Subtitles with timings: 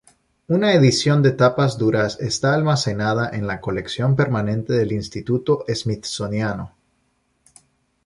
[0.47, 6.73] Una edición de tapas duras está almacenada en la colección permanente del Instituto Smithsoniano.